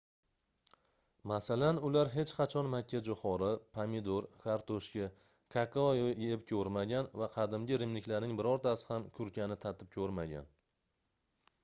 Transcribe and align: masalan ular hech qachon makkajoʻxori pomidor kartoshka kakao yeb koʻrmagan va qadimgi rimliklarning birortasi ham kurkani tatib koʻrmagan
masalan 1.31 1.79
ular 1.89 2.07
hech 2.13 2.31
qachon 2.37 2.69
makkajoʻxori 2.75 3.49
pomidor 3.75 4.27
kartoshka 4.45 5.09
kakao 5.57 5.85
yeb 6.03 6.47
koʻrmagan 6.53 7.09
va 7.23 7.27
qadimgi 7.35 7.79
rimliklarning 7.83 8.35
birortasi 8.41 8.87
ham 8.93 9.05
kurkani 9.19 9.59
tatib 9.67 9.93
koʻrmagan 9.99 10.51